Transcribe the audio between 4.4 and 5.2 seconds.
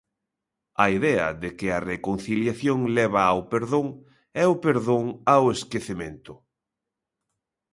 e o perdón